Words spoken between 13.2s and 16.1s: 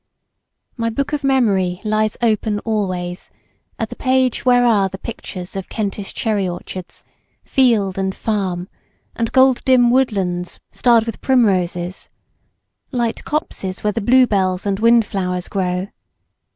copses where the blue bells and wind flowers grow.